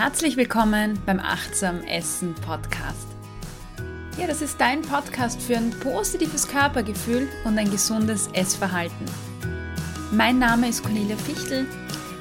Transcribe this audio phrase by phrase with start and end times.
[0.00, 3.08] Herzlich willkommen beim Achtsam Essen Podcast.
[4.16, 9.06] Ja, das ist dein Podcast für ein positives Körpergefühl und ein gesundes Essverhalten.
[10.12, 11.66] Mein Name ist Cornelia Fichtel.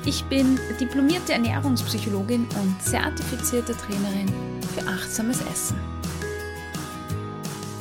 [0.06, 4.34] Ich bin diplomierte Ernährungspsychologin und zertifizierte Trainerin
[4.74, 5.78] für achtsames Essen.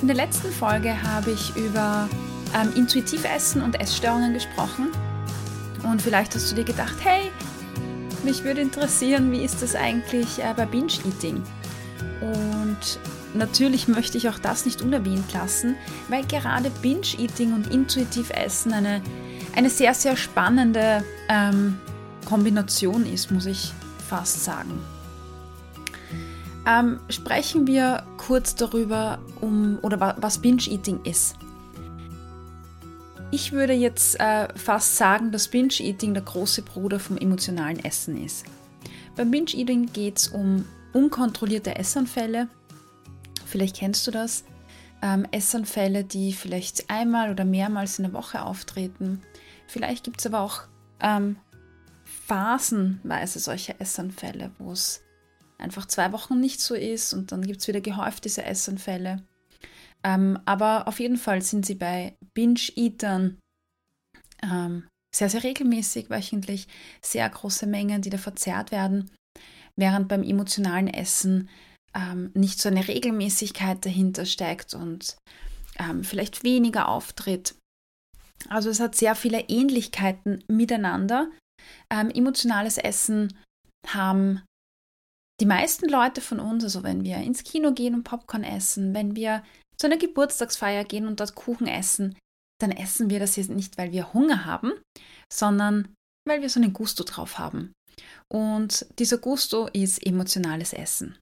[0.03, 2.07] In der letzten Folge habe ich über
[2.55, 4.89] ähm, intuitiv Essen und Essstörungen gesprochen.
[5.85, 7.31] Und vielleicht hast du dir gedacht, hey,
[8.27, 11.45] mich würde interessieren, wie ist das eigentlich äh, bei Binge-Eating?
[12.21, 12.99] Und
[13.35, 15.77] natürlich möchte ich auch das nicht unerwähnt lassen,
[16.09, 19.01] weil gerade Binge-Eating und intuitiv Essen eine,
[19.55, 21.79] eine sehr, sehr spannende ähm,
[22.25, 23.73] Kombination ist, muss ich
[24.09, 24.73] fast sagen.
[26.67, 31.37] Ähm, sprechen wir kurz darüber, um, oder was Binge-Eating ist.
[33.37, 38.47] Ich würde jetzt äh, fast sagen, dass Binge-Eating der große Bruder vom emotionalen Essen ist.
[39.15, 42.49] Beim Binge-Eating geht es um unkontrollierte Essanfälle.
[43.45, 44.45] Vielleicht kennst du das.
[45.03, 49.21] Ähm, Essanfälle, die vielleicht einmal oder mehrmals in der Woche auftreten.
[49.67, 50.63] Vielleicht gibt es aber auch
[51.01, 51.37] ähm,
[52.07, 55.03] phasenweise solche Essanfälle, wo es
[55.59, 59.23] einfach zwei Wochen nicht so ist und dann gibt es wieder gehäuft diese Essanfälle.
[60.03, 63.39] Ähm, aber auf jeden Fall sind sie bei Binge-Eatern
[64.43, 66.69] ähm, sehr, sehr regelmäßig, wöchentlich,
[67.03, 69.11] sehr große Mengen, die da verzehrt werden,
[69.75, 71.49] während beim emotionalen Essen
[71.95, 75.17] ähm, nicht so eine Regelmäßigkeit dahinter steckt und
[75.79, 77.55] ähm, vielleicht weniger auftritt.
[78.49, 81.31] Also es hat sehr viele Ähnlichkeiten miteinander.
[81.91, 83.37] Ähm, emotionales Essen
[83.87, 84.43] haben
[85.41, 89.17] die meisten Leute von uns, also wenn wir ins Kino gehen und Popcorn essen, wenn
[89.17, 89.43] wir
[89.79, 92.17] zu einer Geburtstagsfeier gehen und dort Kuchen essen,
[92.61, 94.73] dann essen wir das jetzt nicht, weil wir Hunger haben,
[95.33, 95.95] sondern
[96.27, 97.73] weil wir so einen Gusto drauf haben.
[98.33, 101.19] Und dieser Gusto ist emotionales Essen.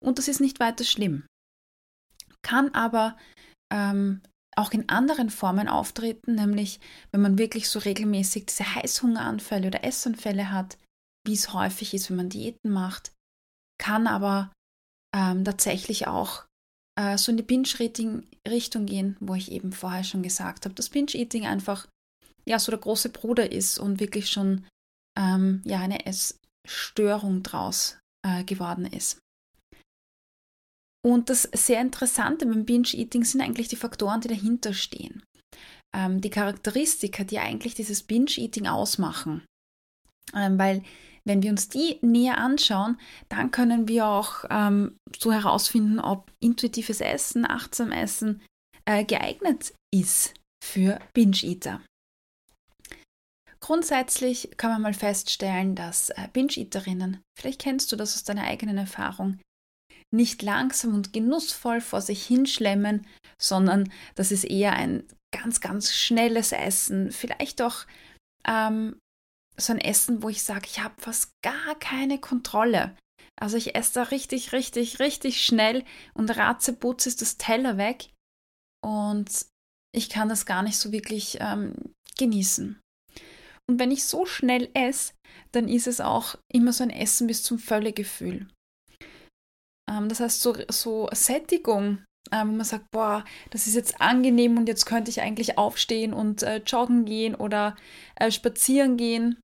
[0.00, 1.24] Und das ist nicht weiter schlimm.
[2.42, 3.16] Kann aber
[3.72, 4.20] ähm,
[4.56, 10.50] auch in anderen Formen auftreten, nämlich wenn man wirklich so regelmäßig diese Heißhungeranfälle oder Essanfälle
[10.50, 10.76] hat,
[11.24, 13.12] wie es häufig ist, wenn man Diäten macht,
[13.78, 14.52] kann aber
[15.14, 16.44] ähm, tatsächlich auch
[16.98, 21.46] äh, so in die Binge-Eating-Richtung gehen, wo ich eben vorher schon gesagt habe, dass Binge-Eating
[21.46, 21.86] einfach
[22.44, 24.66] ja so der große Bruder ist und wirklich schon
[25.18, 29.18] ähm, ja eine Essstörung draus äh, geworden ist.
[31.04, 35.22] Und das sehr Interessante beim Binge-Eating sind eigentlich die Faktoren, die dahinter stehen.
[35.94, 39.44] Ähm, die Charakteristika, die eigentlich dieses Binge-Eating ausmachen.
[40.34, 40.84] Ähm, weil
[41.24, 47.00] wenn wir uns die näher anschauen, dann können wir auch ähm, so herausfinden, ob intuitives
[47.00, 48.42] Essen, achtsam Essen
[48.84, 50.34] äh, geeignet ist
[50.64, 51.80] für Binge-Eater.
[53.60, 58.78] Grundsätzlich kann man mal feststellen, dass äh, Binge-Eaterinnen, vielleicht kennst du das aus deiner eigenen
[58.78, 59.38] Erfahrung,
[60.12, 63.06] nicht langsam und genussvoll vor sich hinschlemmen,
[63.40, 67.86] sondern das ist eher ein ganz, ganz schnelles Essen, vielleicht auch
[68.46, 68.98] ähm,
[69.56, 72.96] so ein Essen, wo ich sage, ich habe fast gar keine Kontrolle.
[73.40, 78.10] Also ich esse da richtig, richtig, richtig schnell und ratzeputz ist das Teller weg
[78.84, 79.46] und
[79.94, 82.80] ich kann das gar nicht so wirklich ähm, genießen.
[83.68, 85.14] Und wenn ich so schnell esse,
[85.52, 88.48] dann ist es auch immer so ein Essen bis zum Völlegefühl.
[89.90, 94.56] Ähm, das heißt, so, so Sättigung, ähm, wo man sagt, boah, das ist jetzt angenehm
[94.56, 97.76] und jetzt könnte ich eigentlich aufstehen und äh, joggen gehen oder
[98.16, 99.38] äh, spazieren gehen,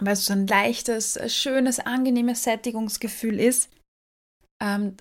[0.00, 3.70] weil es so ein leichtes, äh, schönes, angenehmes Sättigungsgefühl ist.
[4.62, 4.96] Ähm,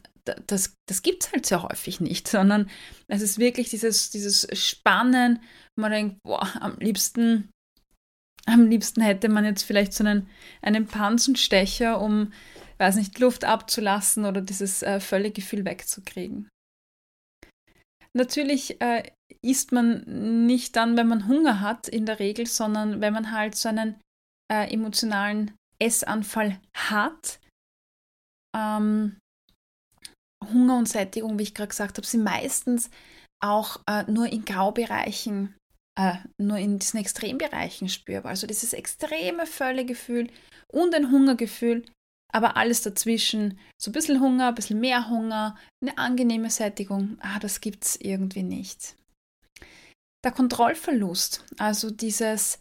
[0.47, 2.69] das, das gibt es halt sehr häufig nicht, sondern
[3.07, 5.39] es ist wirklich dieses, dieses Spannen,
[5.75, 7.49] wo man denkt, boah, am liebsten,
[8.45, 10.29] am liebsten hätte man jetzt vielleicht so einen,
[10.61, 12.31] einen Panzenstecher, um,
[12.77, 16.49] weiß nicht, Luft abzulassen oder dieses äh, Völlegefühl wegzukriegen.
[18.15, 23.13] Natürlich äh, isst man nicht dann, wenn man Hunger hat, in der Regel, sondern wenn
[23.13, 23.99] man halt so einen
[24.51, 27.39] äh, emotionalen Essanfall hat.
[28.55, 29.17] Ähm,
[30.43, 32.89] Hunger und Sättigung, wie ich gerade gesagt habe, sind meistens
[33.43, 35.55] auch äh, nur in Graubereichen,
[35.99, 38.29] äh, nur in diesen Extrembereichen spürbar.
[38.29, 40.29] Also dieses extreme Völlegefühl
[40.71, 41.85] und ein Hungergefühl,
[42.33, 47.39] aber alles dazwischen, so ein bisschen Hunger, ein bisschen mehr Hunger, eine angenehme Sättigung, ah,
[47.39, 48.95] das gibt es irgendwie nicht.
[50.23, 52.59] Der Kontrollverlust, also dieses,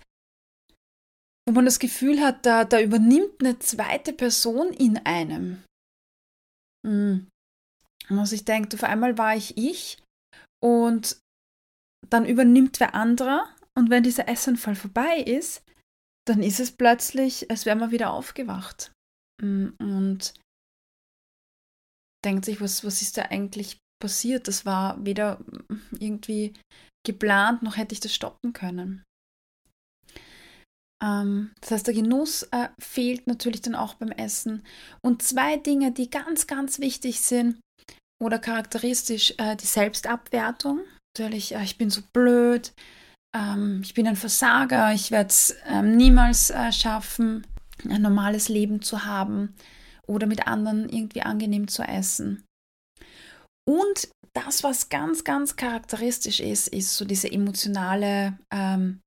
[1.48, 5.64] wo man das Gefühl hat, da, da übernimmt eine zweite Person in einem.
[6.86, 7.28] Mhm.
[8.08, 10.02] Also ich denke, auf einmal war ich ich
[10.62, 11.18] und
[12.10, 15.62] dann übernimmt wer anderer und wenn dieser Essanfall vorbei ist,
[16.26, 18.92] dann ist es plötzlich, als wäre man wieder aufgewacht.
[19.42, 20.34] Und
[22.24, 24.48] denkt sich, was, was ist da eigentlich passiert?
[24.48, 25.40] Das war weder
[25.98, 26.54] irgendwie
[27.04, 29.02] geplant, noch hätte ich das stoppen können.
[31.02, 34.64] Ähm, das heißt, der Genuss äh, fehlt natürlich dann auch beim Essen.
[35.04, 37.60] Und zwei Dinge, die ganz, ganz wichtig sind
[38.22, 40.82] oder charakteristisch, äh, die Selbstabwertung.
[41.16, 42.72] Natürlich, äh, ich bin so blöd,
[43.36, 47.46] ähm, ich bin ein Versager, ich werde es ähm, niemals äh, schaffen,
[47.88, 49.54] ein normales Leben zu haben
[50.06, 52.44] oder mit anderen irgendwie angenehm zu essen.
[53.68, 59.00] Und das, was ganz, ganz charakteristisch ist, ist so diese emotionale ähm,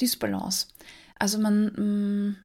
[0.00, 0.68] Dysbalance.
[1.18, 2.42] Also man, mh, mm,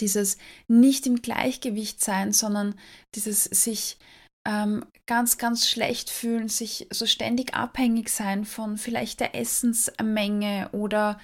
[0.00, 2.74] dieses nicht im Gleichgewicht sein, sondern
[3.14, 3.98] dieses sich
[4.46, 11.20] ähm, ganz, ganz schlecht fühlen, sich so ständig abhängig sein von vielleicht der Essensmenge oder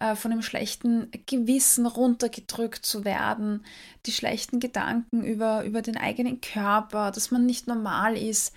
[0.00, 3.64] äh, von dem schlechten Gewissen runtergedrückt zu werden,
[4.06, 8.54] die schlechten Gedanken über, über den eigenen Körper, dass man nicht normal ist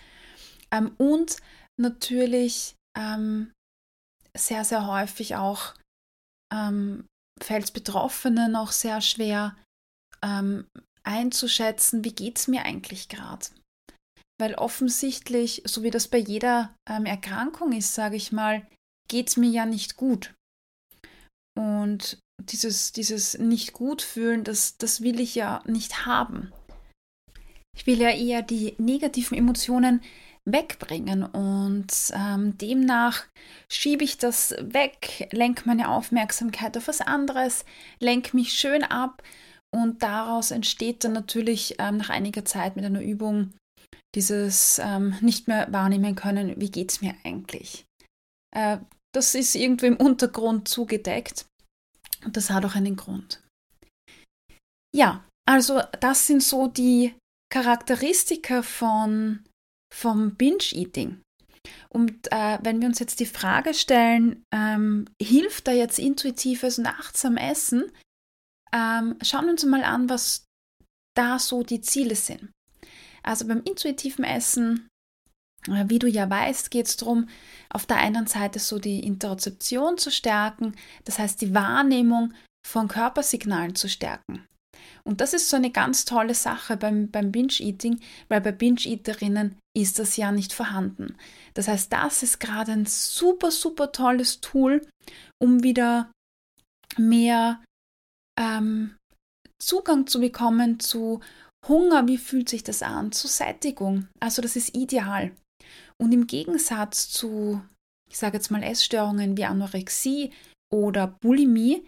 [0.72, 1.38] ähm, und
[1.80, 3.52] natürlich ähm,
[4.36, 5.74] sehr, sehr häufig auch
[6.54, 7.06] ähm,
[7.42, 9.56] fällt es Betroffenen auch sehr schwer
[10.22, 10.68] ähm,
[11.04, 13.48] einzuschätzen, wie geht es mir eigentlich gerade.
[14.40, 18.68] Weil offensichtlich, so wie das bei jeder ähm, Erkrankung ist, sage ich mal,
[19.08, 20.34] geht es mir ja nicht gut.
[21.58, 26.52] Und dieses, dieses nicht gut fühlen, das, das will ich ja nicht haben.
[27.76, 30.02] Ich will ja eher die negativen Emotionen
[30.46, 33.26] wegbringen und ähm, demnach
[33.72, 37.64] schiebe ich das weg, lenke meine Aufmerksamkeit auf was anderes,
[38.00, 39.22] lenke mich schön ab
[39.74, 43.54] und daraus entsteht dann natürlich ähm, nach einiger Zeit mit einer Übung
[44.16, 47.86] dieses ähm, nicht mehr wahrnehmen können, wie geht es mir eigentlich.
[48.54, 48.80] Äh,
[49.14, 51.46] das ist irgendwo im Untergrund zugedeckt
[52.24, 53.44] und das hat auch einen Grund.
[54.96, 57.16] Ja, also das sind so die
[57.52, 59.44] Charakteristika von
[59.94, 61.22] vom Binge-Eating.
[61.90, 66.88] Und äh, wenn wir uns jetzt die Frage stellen, ähm, hilft da jetzt intuitives und
[66.88, 67.92] achtsam Essen?
[68.74, 70.46] Ähm, schauen wir uns mal an, was
[71.16, 72.52] da so die Ziele sind.
[73.22, 74.88] Also beim intuitiven Essen,
[75.68, 77.28] wie du ja weißt, geht es darum,
[77.70, 80.76] auf der einen Seite so die Interozeption zu stärken,
[81.06, 82.34] das heißt die Wahrnehmung
[82.68, 84.46] von Körpersignalen zu stärken.
[85.04, 90.00] Und das ist so eine ganz tolle Sache beim, beim Binge-Eating, weil bei Binge-Eaterinnen ist
[90.00, 91.16] das ja nicht vorhanden.
[91.54, 94.86] Das heißt, das ist gerade ein super, super tolles Tool,
[95.42, 96.12] um wieder
[96.98, 97.64] mehr
[98.40, 98.96] ähm,
[99.60, 101.22] Zugang zu bekommen zu
[101.68, 104.08] Hunger, wie fühlt sich das an, zu Sättigung.
[104.20, 105.32] Also das ist ideal.
[106.02, 107.62] Und im Gegensatz zu,
[108.10, 110.32] ich sage jetzt mal, Essstörungen wie Anorexie
[110.74, 111.88] oder Bulimie,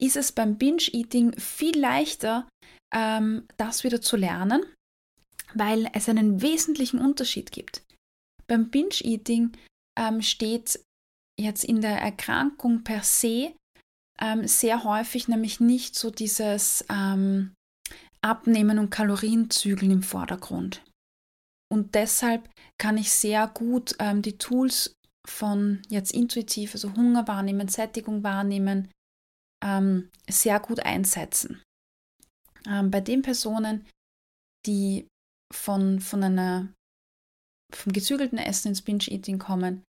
[0.00, 2.48] ist es beim Binge-Eating viel leichter,
[2.94, 4.62] ähm, das wieder zu lernen,
[5.54, 7.82] weil es einen wesentlichen Unterschied gibt.
[8.46, 9.56] Beim Binge-Eating
[9.98, 10.80] ähm, steht
[11.38, 13.54] jetzt in der Erkrankung per se
[14.20, 17.54] ähm, sehr häufig nämlich nicht so dieses ähm,
[18.20, 20.82] Abnehmen und Kalorienzügeln im Vordergrund.
[21.70, 22.48] Und deshalb
[22.78, 24.94] kann ich sehr gut ähm, die Tools
[25.26, 28.88] von jetzt intuitiv, also Hunger wahrnehmen, Sättigung wahrnehmen,
[29.62, 31.62] ähm, sehr gut einsetzen.
[32.66, 33.86] Ähm, bei den Personen,
[34.66, 35.06] die
[35.52, 36.68] von, von einer,
[37.72, 39.84] vom gezügelten Essen ins Binge-Eating kommen,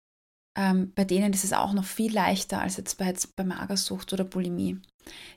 [0.57, 4.13] ähm, bei denen ist es auch noch viel leichter als jetzt bei, jetzt bei Magersucht
[4.13, 4.81] oder Bulimie.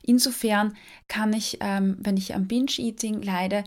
[0.02, 0.76] Insofern
[1.08, 3.64] kann ich, ähm, wenn ich am Binge-Eating leide,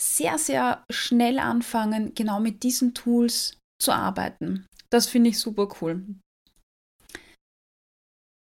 [0.00, 4.66] sehr, sehr schnell anfangen, genau mit diesen Tools zu arbeiten.
[4.90, 6.04] Das finde ich super cool.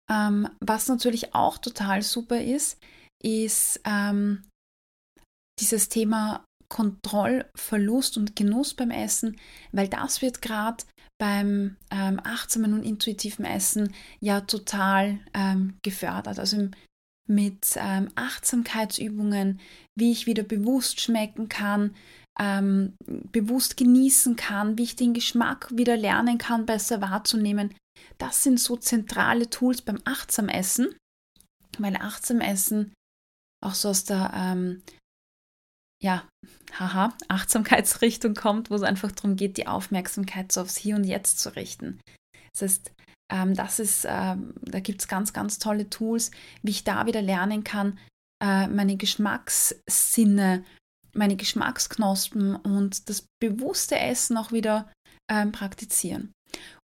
[0.09, 2.79] Ähm, was natürlich auch total super ist,
[3.23, 4.47] ist ähm,
[5.59, 9.37] dieses Thema Kontrollverlust und Genuss beim Essen,
[9.71, 10.83] weil das wird gerade
[11.19, 16.39] beim ähm, achtsamen und intuitiven Essen ja total ähm, gefördert.
[16.39, 16.69] Also
[17.27, 19.59] mit ähm, Achtsamkeitsübungen,
[19.95, 21.95] wie ich wieder bewusst schmecken kann,
[22.39, 27.73] ähm, bewusst genießen kann, wie ich den Geschmack wieder lernen kann, besser wahrzunehmen.
[28.17, 30.95] Das sind so zentrale Tools beim achtsam Essen,
[31.79, 32.93] weil achtsam Essen
[33.63, 34.83] auch so aus der ähm,
[36.01, 36.27] ja,
[36.77, 41.39] haha, Achtsamkeitsrichtung kommt, wo es einfach darum geht, die Aufmerksamkeit so aufs Hier und Jetzt
[41.39, 41.99] zu richten.
[42.53, 42.91] Das heißt,
[43.31, 46.31] ähm, das ist, ähm, da gibt es ganz, ganz tolle Tools,
[46.63, 47.99] wie ich da wieder lernen kann,
[48.43, 50.63] äh, meine Geschmackssinne,
[51.13, 54.91] meine Geschmacksknospen und das bewusste Essen auch wieder
[55.29, 56.31] ähm, praktizieren.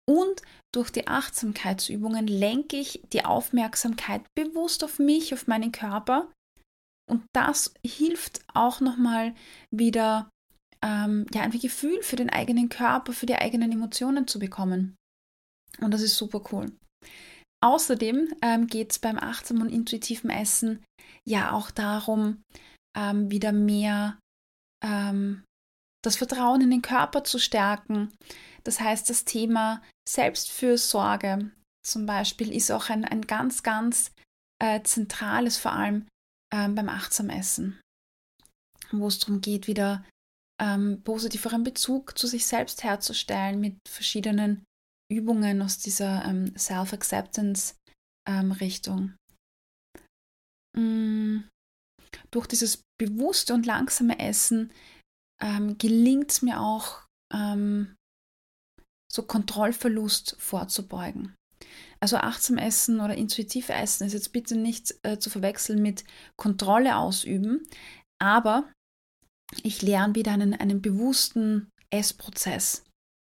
[0.09, 0.43] Und
[0.75, 6.29] durch die Achtsamkeitsübungen lenke ich die Aufmerksamkeit bewusst auf mich, auf meinen Körper
[7.11, 9.35] Und das hilft auch nochmal
[9.71, 10.31] wieder,
[10.83, 14.95] ähm, ja, ein Gefühl für den eigenen Körper, für die eigenen Emotionen zu bekommen.
[15.81, 16.73] Und das ist super cool.
[17.63, 20.85] Außerdem ähm, geht es beim achtsamen und intuitiven Essen
[21.27, 22.43] ja auch darum,
[22.97, 24.19] ähm, wieder mehr
[24.85, 25.45] ähm,
[26.05, 28.13] das Vertrauen in den Körper zu stärken.
[28.65, 31.51] Das heißt, das Thema Selbstfürsorge
[31.85, 34.13] zum Beispiel ist auch ein, ein ganz, ganz
[34.63, 36.07] äh, zentrales, vor allem
[36.53, 37.81] ähm, beim Achtsamessen,
[38.93, 40.05] wo es darum geht, wieder
[40.61, 44.65] ähm, positiveren Bezug zu sich selbst herzustellen mit verschiedenen
[45.11, 49.17] Übungen aus dieser ähm, Self-Acceptance-Richtung.
[50.77, 51.49] Ähm,
[52.31, 54.73] durch dieses bewusste und langsame Essen
[55.43, 57.97] ähm, gelingt es mir auch, ähm,
[59.11, 61.35] so Kontrollverlust vorzubeugen.
[62.01, 66.05] Also achtsam essen oder intuitiv essen ist jetzt bitte nicht äh, zu verwechseln mit
[66.37, 67.67] Kontrolle ausüben,
[68.23, 68.71] aber
[69.63, 72.85] ich lerne wieder einen, einen bewussten Essprozess,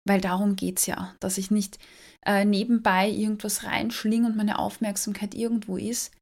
[0.07, 1.79] weil darum geht es ja, dass ich nicht
[2.27, 6.13] äh, nebenbei irgendwas reinschlinge und meine Aufmerksamkeit irgendwo ist,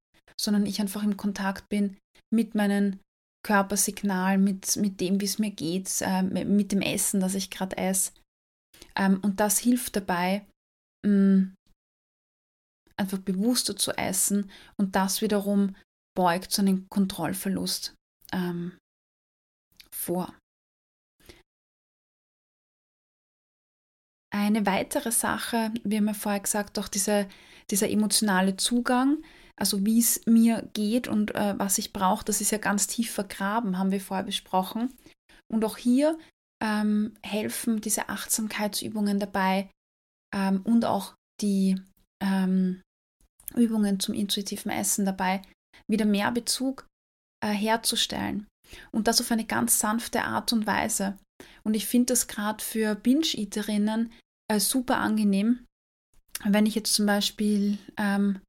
[0.40, 1.96] sondern ich einfach im Kontakt bin
[2.32, 3.00] mit meinen
[3.44, 7.76] Körpersignalen, mit, mit dem, wie es mir geht, äh, mit dem Essen, das ich gerade
[7.76, 8.12] esse.
[8.96, 10.46] Ähm, und das hilft dabei,
[11.04, 11.54] mh, mm,
[12.96, 15.74] einfach bewusster zu essen und das wiederum
[16.14, 17.94] beugt so einen Kontrollverlust
[18.32, 18.78] ähm,
[19.90, 20.34] vor.
[24.34, 27.28] Eine weitere Sache, wie haben wir vorher gesagt, auch diese,
[27.70, 29.22] dieser emotionale Zugang,
[29.56, 33.12] also wie es mir geht und äh, was ich brauche, das ist ja ganz tief
[33.12, 34.92] vergraben, haben wir vorher besprochen.
[35.52, 36.18] Und auch hier
[36.64, 39.68] ähm, helfen diese Achtsamkeitsübungen dabei
[40.34, 41.76] ähm, und auch die
[42.22, 42.80] ähm,
[43.54, 45.42] Übungen zum intuitiven Essen dabei,
[45.90, 46.86] wieder mehr Bezug
[47.44, 48.46] äh, herzustellen.
[48.92, 51.18] Und das auf eine ganz sanfte Art und Weise.
[51.64, 54.12] Und ich finde das gerade für Binge-Eaterinnen
[54.50, 55.66] äh, super angenehm,
[56.44, 58.40] wenn ich jetzt zum Beispiel ähm,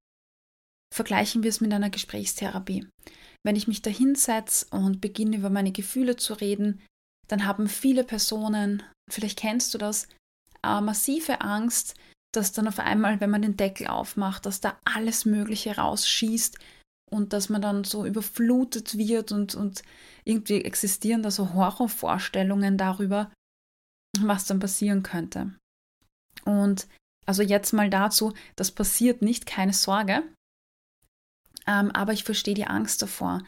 [0.94, 2.88] vergleichen wir es mit einer Gesprächstherapie.
[3.44, 6.82] Wenn ich mich da hinsetze und beginne über meine Gefühle zu reden,
[7.28, 10.08] dann haben viele Personen, vielleicht kennst du das,
[10.64, 11.96] äh, massive Angst,
[12.34, 16.58] dass dann auf einmal, wenn man den Deckel aufmacht, dass da alles Mögliche rausschießt
[17.14, 19.84] und dass man dann so überflutet wird und, und
[20.24, 23.32] irgendwie existieren da so Horrorvorstellungen darüber,
[24.20, 25.54] was dann passieren könnte.
[26.44, 26.88] Und
[27.26, 30.24] also jetzt mal dazu, das passiert nicht, keine Sorge.
[31.68, 33.42] Ähm, aber ich verstehe die Angst davor.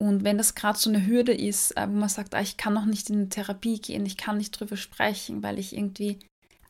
[0.00, 2.74] Und wenn das gerade so eine Hürde ist, äh, wo man sagt, ah, ich kann
[2.74, 6.18] noch nicht in eine Therapie gehen, ich kann nicht drüber sprechen, weil ich irgendwie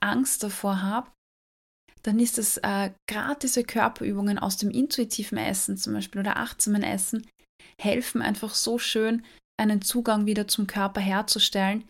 [0.01, 1.11] Angst davor habe,
[2.05, 6.83] dann ist es äh, gerade diese Körperübungen aus dem intuitiven Essen zum Beispiel oder achtsamen
[6.83, 7.27] Essen
[7.81, 9.25] helfen einfach so schön,
[9.57, 11.85] einen Zugang wieder zum Körper herzustellen,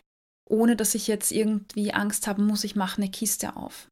[0.49, 3.89] ohne dass ich jetzt irgendwie Angst haben muss, ich mache eine Kiste auf.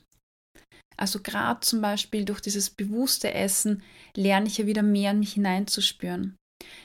[0.95, 3.83] Also gerade zum Beispiel durch dieses bewusste Essen
[4.15, 6.37] lerne ich ja wieder mehr in mich hineinzuspüren,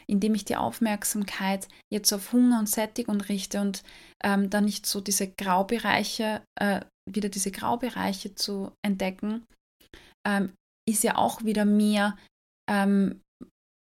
[0.06, 3.82] indem ich die Aufmerksamkeit jetzt auf Hunger und Sättigung richte und
[4.24, 6.80] ähm, dann nicht so diese Graubereiche, äh,
[7.14, 9.44] wieder diese Graubereiche zu entdecken,
[10.26, 10.52] ähm,
[10.88, 12.16] ist ja auch wieder mehr
[12.70, 13.20] ähm,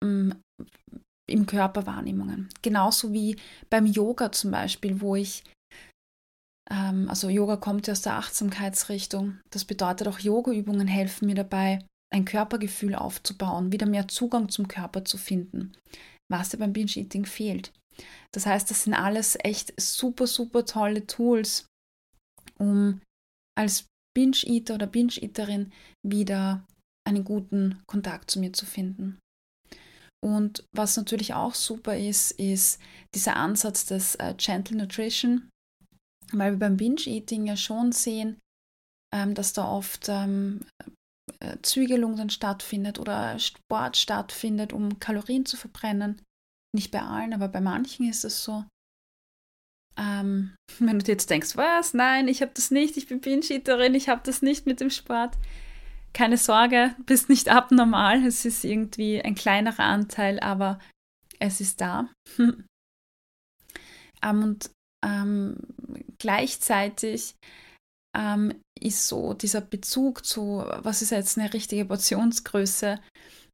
[0.02, 2.48] im Körper Wahrnehmungen.
[2.62, 3.36] Genauso wie
[3.70, 5.42] beim Yoga zum Beispiel, wo ich
[6.70, 9.38] ähm, also Yoga kommt ja aus der Achtsamkeitsrichtung.
[9.50, 15.04] Das bedeutet auch Yoga-Übungen helfen mir dabei, ein Körpergefühl aufzubauen, wieder mehr Zugang zum Körper
[15.04, 15.76] zu finden,
[16.30, 17.72] was ja beim Binge-Eating fehlt.
[18.32, 21.66] Das heißt, das sind alles echt super, super tolle Tools,
[22.58, 23.00] um
[23.56, 23.86] als
[24.16, 25.72] Binge-Eater oder Binge-Eaterin
[26.06, 26.64] wieder
[27.06, 29.18] einen guten Kontakt zu mir zu finden.
[30.24, 32.80] Und was natürlich auch super ist, ist
[33.14, 35.50] dieser Ansatz des äh, Gentle Nutrition,
[36.32, 38.38] weil wir beim Binge-Eating ja schon sehen,
[39.14, 40.64] ähm, dass da oft ähm,
[41.40, 46.20] äh, Zügelung dann stattfindet oder Sport stattfindet, um Kalorien zu verbrennen.
[46.74, 48.64] Nicht bei allen, aber bei manchen ist es so.
[49.98, 51.94] Ähm, wenn du dir jetzt denkst, was?
[51.94, 55.36] Nein, ich habe das nicht, ich bin Binge-Eaterin, ich habe das nicht mit dem Sport.
[56.12, 58.24] Keine Sorge, bist nicht abnormal.
[58.24, 60.78] Es ist irgendwie ein kleinerer Anteil, aber
[61.38, 62.08] es ist da.
[62.38, 62.64] ähm,
[64.22, 64.70] und
[65.04, 65.56] ähm,
[66.18, 67.36] gleichzeitig
[68.16, 72.98] ähm, ist so dieser Bezug zu, was ist jetzt eine richtige Portionsgröße,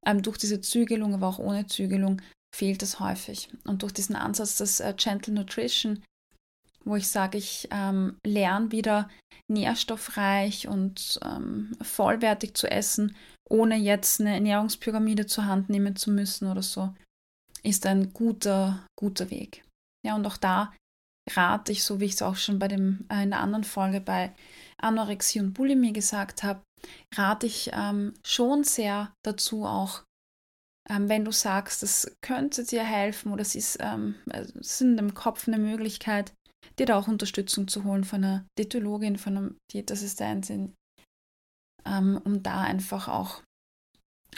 [0.07, 2.23] ähm, durch diese Zügelung, aber auch ohne Zügelung,
[2.55, 3.49] fehlt es häufig.
[3.65, 6.03] Und durch diesen Ansatz des äh, Gentle Nutrition,
[6.85, 9.09] wo ich sage, ich ähm, lerne wieder
[9.49, 13.17] nährstoffreich und ähm, vollwertig zu essen,
[13.49, 16.95] ohne jetzt eine Ernährungspyramide zur Hand nehmen zu müssen oder so,
[17.63, 19.65] ist ein guter, guter Weg.
[20.05, 20.73] Ja, und auch da
[21.31, 24.01] rate ich, so wie ich es auch schon bei dem, äh, in der anderen Folge
[24.01, 24.35] bei
[24.79, 26.63] Anorexie und Bulimie gesagt habe,
[27.15, 30.03] rate ich ähm, schon sehr dazu auch,
[30.89, 34.97] ähm, wenn du sagst, das könnte dir helfen oder es ist, ähm, es ist in
[34.97, 36.33] dem Kopf eine Möglichkeit,
[36.79, 40.75] dir da auch Unterstützung zu holen von einer Diätologin, von einer Diätassistentin,
[41.85, 43.43] ähm, um da einfach auch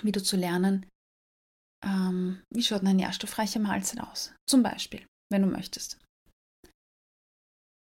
[0.03, 0.87] wieder zu lernen,
[1.85, 4.33] ähm, wie schaut eine nährstoffreiche Mahlzeit aus.
[4.49, 5.99] Zum Beispiel, wenn du möchtest.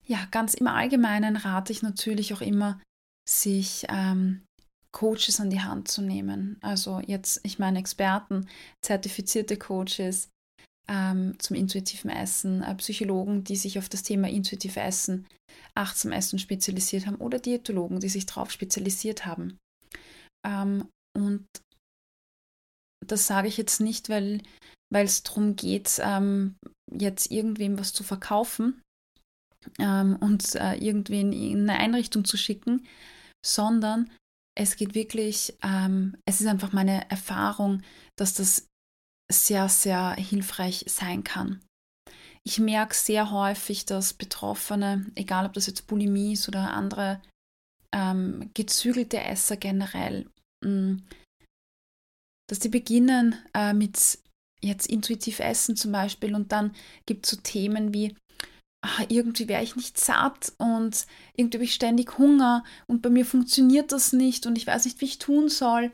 [0.04, 2.80] Ja, ganz im Allgemeinen rate ich natürlich auch immer,
[3.28, 4.44] sich ähm,
[4.90, 6.58] Coaches an die Hand zu nehmen.
[6.60, 8.48] Also jetzt, ich meine Experten,
[8.82, 10.28] zertifizierte Coaches
[10.88, 15.26] ähm, zum intuitiven Essen, äh, Psychologen, die sich auf das Thema intuitiv Essen,
[15.74, 19.58] achtsam Essen spezialisiert haben oder Diätologen, die sich darauf spezialisiert haben.
[20.46, 21.46] Ähm, und
[23.06, 24.40] das sage ich jetzt nicht, weil
[24.90, 26.56] es darum geht, ähm,
[26.90, 28.82] jetzt irgendwem was zu verkaufen
[29.78, 32.86] ähm, und äh, irgendwen in eine Einrichtung zu schicken,
[33.44, 34.10] sondern
[34.54, 37.82] es geht wirklich, ähm, es ist einfach meine Erfahrung,
[38.16, 38.66] dass das
[39.32, 41.60] sehr, sehr hilfreich sein kann.
[42.44, 47.22] Ich merke sehr häufig, dass Betroffene, egal ob das jetzt Bulimie ist oder andere
[47.94, 50.28] ähm, gezügelte Esser generell,
[50.64, 51.02] mh, mm,
[52.48, 54.18] dass die beginnen äh, mit
[54.60, 56.74] jetzt intuitiv essen zum Beispiel und dann
[57.06, 58.14] gibt es so Themen wie,
[58.84, 63.24] ach, irgendwie wäre ich nicht satt und irgendwie habe ich ständig Hunger und bei mir
[63.24, 65.92] funktioniert das nicht und ich weiß nicht, wie ich tun soll.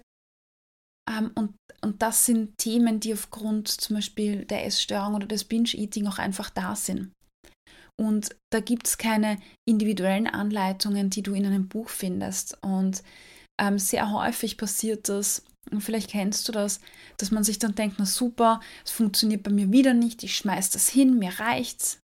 [1.08, 6.06] Ähm, und, und das sind Themen, die aufgrund zum Beispiel der Essstörung oder des Binge-Eating
[6.06, 7.12] auch einfach da sind.
[8.00, 12.56] Und da gibt es keine individuellen Anleitungen, die du in einem Buch findest.
[12.62, 13.02] Und
[13.60, 16.80] ähm, sehr häufig passiert das, und vielleicht kennst du das,
[17.18, 20.70] dass man sich dann denkt, na super, es funktioniert bei mir wieder nicht, ich schmeiß
[20.70, 22.00] das hin, mir reicht's.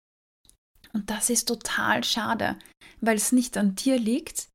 [0.93, 2.59] Und das ist total schade,
[3.01, 4.49] weil es nicht an dir liegt,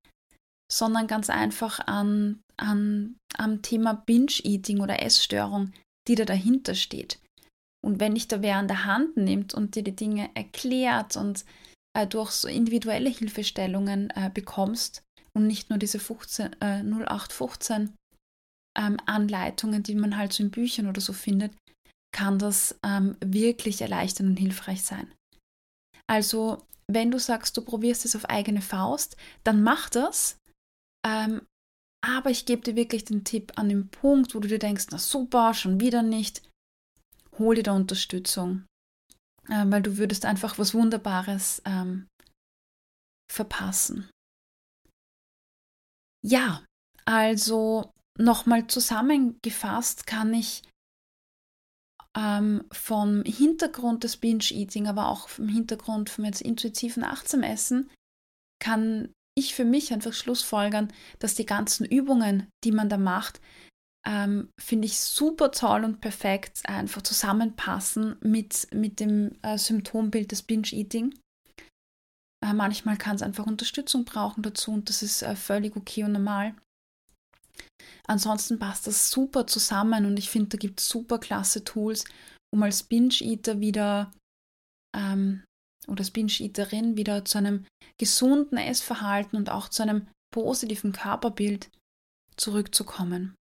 [0.72, 5.72] sondern ganz einfach an, an, am Thema Binge-Eating oder Essstörung,
[6.08, 7.20] die da dahinter steht.
[7.86, 11.46] Und wenn dich da wer an der Hand nimmt und dir die Dinge erklärt und
[11.96, 17.96] äh, durch so individuelle Hilfestellungen äh, bekommst und nicht nur diese 15, äh, 0815
[18.78, 21.54] ähm, Anleitungen, die man halt so in Büchern oder so findet,
[22.12, 25.12] kann das ähm, wirklich erleichtern und hilfreich sein.
[26.08, 30.38] Also, wenn du sagst, du probierst es auf eigene Faust, dann mach das.
[31.06, 31.42] Ähm,
[32.02, 34.98] aber ich gebe dir wirklich den Tipp an dem Punkt, wo du dir denkst, na
[34.98, 36.42] super, schon wieder nicht.
[37.38, 38.66] Hol dir da Unterstützung,
[39.48, 42.08] äh, weil du würdest einfach was Wunderbares ähm,
[43.32, 44.10] verpassen.
[46.26, 46.64] Ja,
[47.06, 50.64] also nochmal zusammengefasst kann ich
[52.18, 57.90] ähm, vom Hintergrund des Binge-Eating, aber auch vom Hintergrund vom jetzt intuitiven Achtsamessen,
[58.60, 63.40] kann ich für mich einfach schlussfolgern, dass die ganzen Übungen, die man da macht,
[64.08, 70.44] ähm, finde ich super toll und perfekt einfach zusammenpassen mit, mit dem äh, Symptombild des
[70.44, 71.14] Binge-Eating.
[72.46, 76.14] Äh, manchmal kann es einfach Unterstützung brauchen dazu und das ist äh, völlig okay und
[76.14, 76.56] normal.
[78.08, 82.06] Ansonsten passt das super zusammen und ich finde, da gibt es super klasse Tools,
[82.54, 84.12] um als Binge-Eater wieder
[84.96, 85.44] ähm,
[85.88, 87.66] oder als Binge-Eaterin wieder zu einem
[87.98, 91.70] gesunden Essverhalten und auch zu einem positiven Körperbild
[92.36, 93.36] zurückzukommen.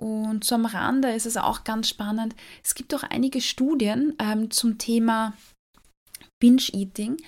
[0.00, 2.34] Und zum Rande ist es auch ganz spannend.
[2.64, 5.36] Es gibt auch einige Studien ähm, zum Thema
[6.40, 7.18] Binge-Eating.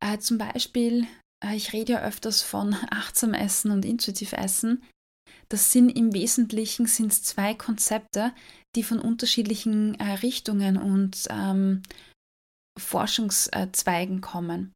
[0.00, 1.06] Äh, zum Beispiel,
[1.44, 4.82] äh, ich rede ja öfters von achtsam Essen und intuitiv Essen.
[5.48, 8.32] Das sind im Wesentlichen sind's zwei Konzepte,
[8.74, 11.82] die von unterschiedlichen äh, Richtungen und ähm,
[12.76, 14.72] Forschungszweigen kommen.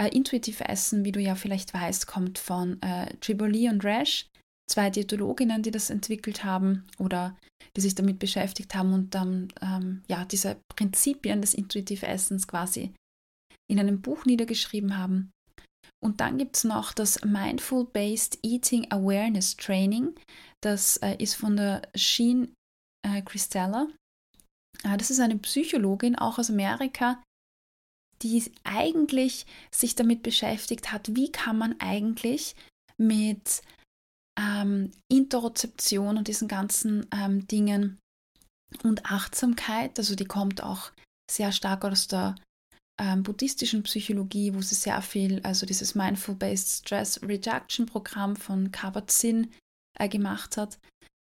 [0.00, 4.26] Äh, intuitive Essen, wie du ja vielleicht weißt, kommt von äh, Triboli und Rash,
[4.70, 7.36] zwei Diätologinnen, die das entwickelt haben oder
[7.76, 12.92] die sich damit beschäftigt haben und dann ähm, ja, diese Prinzipien des intuitiven Essens quasi
[13.70, 15.30] in einem Buch niedergeschrieben haben.
[16.02, 20.14] Und dann gibt es noch das Mindful-Based Eating Awareness Training.
[20.62, 22.54] Das äh, ist von der Sheen
[23.04, 23.88] äh, Christella.
[24.84, 27.22] Äh, das ist eine Psychologin, auch aus Amerika,
[28.22, 32.56] die eigentlich sich damit beschäftigt hat, wie kann man eigentlich
[32.96, 33.62] mit
[34.38, 37.98] ähm, Interozeption und diesen ganzen ähm, Dingen
[38.82, 40.90] und Achtsamkeit, also die kommt auch
[41.30, 42.34] sehr stark aus der
[43.00, 49.52] ähm, buddhistischen Psychologie, wo sie sehr viel, also dieses Mindful-Based Stress Reduction Programm von Kabat-Zinn
[49.98, 50.78] äh, gemacht hat.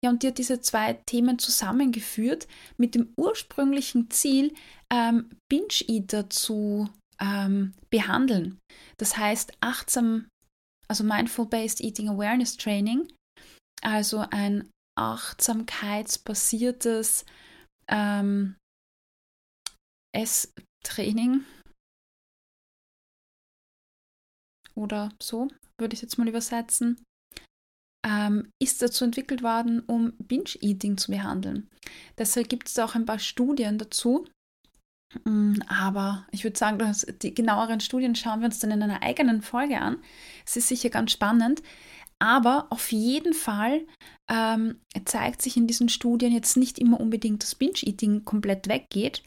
[0.03, 4.53] Ja, und die hat diese zwei Themen zusammengeführt mit dem ursprünglichen Ziel,
[4.91, 6.87] ähm, Binge-Eater zu
[7.19, 8.59] ähm, behandeln.
[8.97, 10.29] Das heißt, achtsam,
[10.87, 13.11] also Mindful-Based Eating Awareness Training,
[13.81, 17.25] also ein achtsamkeitsbasiertes
[17.87, 18.55] ähm,
[20.15, 21.43] Esstraining
[24.75, 25.47] oder so,
[25.79, 27.03] würde ich jetzt mal übersetzen,
[28.05, 31.69] ähm, ist dazu entwickelt worden, um Binge-Eating zu behandeln.
[32.17, 34.25] Deshalb gibt es auch ein paar Studien dazu.
[35.23, 36.79] Mm, aber ich würde sagen,
[37.21, 39.97] die genaueren Studien schauen wir uns dann in einer eigenen Folge an.
[40.45, 41.61] Es ist sicher ganz spannend.
[42.19, 43.85] Aber auf jeden Fall
[44.29, 49.21] ähm, zeigt sich in diesen Studien jetzt nicht immer unbedingt, dass Binge-Eating komplett weggeht,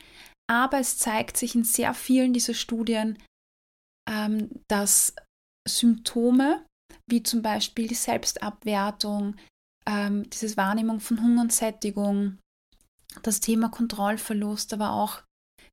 [0.51, 3.17] aber es zeigt sich in sehr vielen dieser Studien,
[4.11, 5.15] ähm, dass
[5.69, 6.67] Symptome
[7.07, 9.37] wie zum Beispiel die Selbstabwertung,
[9.87, 12.39] ähm, diese Wahrnehmung von Hunger und Sättigung,
[13.23, 15.23] das Thema Kontrollverlust, aber auch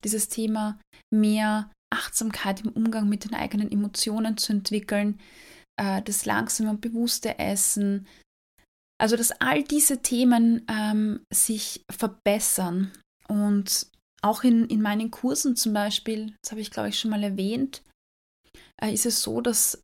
[0.04, 0.80] dieses Thema
[1.14, 5.20] mehr Achtsamkeit im Umgang mit den eigenen Emotionen zu entwickeln,
[5.78, 8.08] äh, das langsame und bewusste Essen.
[9.00, 12.92] Also, dass all diese Themen ähm, sich verbessern.
[13.28, 13.88] Und
[14.22, 17.84] auch in, in meinen Kursen zum Beispiel, das habe ich glaube ich schon mal erwähnt,
[18.82, 19.82] äh, ist es so, dass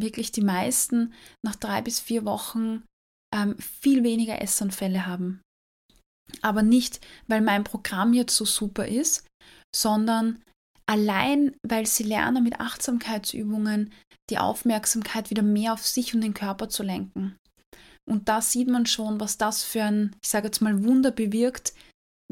[0.00, 1.12] wirklich die meisten
[1.44, 2.84] nach drei bis vier Wochen
[3.34, 5.40] ähm, viel weniger Essanfälle haben.
[6.40, 9.26] Aber nicht, weil mein Programm jetzt so super ist,
[9.74, 10.42] sondern
[10.86, 13.92] allein, weil sie lernen mit Achtsamkeitsübungen
[14.30, 17.36] die Aufmerksamkeit wieder mehr auf sich und den Körper zu lenken.
[18.08, 21.74] Und da sieht man schon, was das für ein, ich sage jetzt mal, Wunder bewirkt,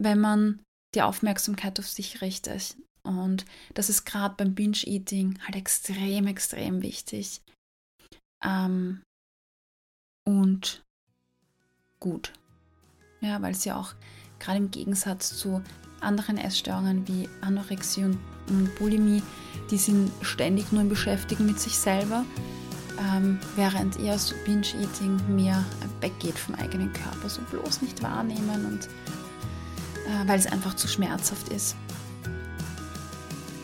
[0.01, 0.61] wenn man
[0.95, 2.77] die Aufmerksamkeit auf sich richtet.
[3.03, 7.41] Und das ist gerade beim Binge-Eating halt extrem, extrem wichtig.
[8.45, 9.03] Ähm,
[10.25, 10.83] und
[11.99, 12.33] gut.
[13.21, 13.95] Ja, weil es ja auch
[14.39, 15.63] gerade im Gegensatz zu
[16.01, 19.23] anderen Essstörungen wie Anorexie und, und Bulimie,
[19.71, 22.25] die sind ständig nur im Beschäftigen mit sich selber,
[22.99, 25.65] ähm, während eher so Binge-Eating mehr
[26.01, 28.87] weggeht vom eigenen Körper, so bloß nicht wahrnehmen und
[30.07, 31.77] äh, weil es einfach zu schmerzhaft ist.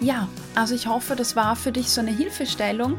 [0.01, 2.99] Ja, also ich hoffe, das war für dich so eine Hilfestellung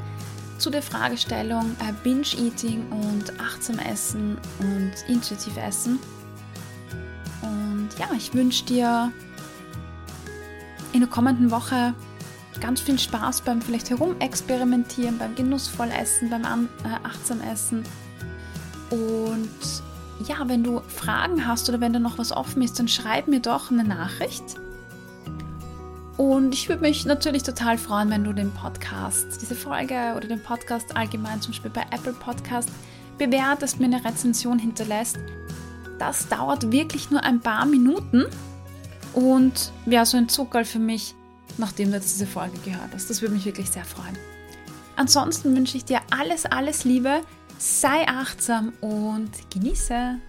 [0.58, 6.00] zu der Fragestellung äh, Binge-Eating und achtsam Essen und intuitiv Essen.
[7.42, 9.12] Und ja, ich wünsche dir
[10.94, 11.94] in der kommenden Woche
[12.60, 17.84] ganz viel Spaß beim vielleicht herumexperimentieren, beim genussvoll Essen, beim äh, achtsam Essen.
[18.90, 19.50] Und
[20.28, 23.40] ja, wenn du Fragen hast oder wenn da noch was offen ist, dann schreib mir
[23.40, 24.56] doch eine Nachricht.
[26.18, 30.42] Und ich würde mich natürlich total freuen, wenn du den Podcast, diese Folge oder den
[30.42, 32.70] Podcast allgemein zum Beispiel bei Apple Podcast
[33.20, 35.20] bewertest, mir eine Rezension hinterlässt.
[36.00, 38.26] Das dauert wirklich nur ein paar Minuten
[39.14, 41.14] und wäre so ein Zuckerl für mich,
[41.58, 43.10] nachdem du jetzt diese Folge gehört hast.
[43.10, 44.18] Das würde mich wirklich sehr freuen.
[44.96, 47.22] Ansonsten wünsche ich dir alles, alles Liebe,
[47.60, 50.20] sei achtsam und genieße.